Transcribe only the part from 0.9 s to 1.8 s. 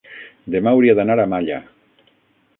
d'anar a Malla.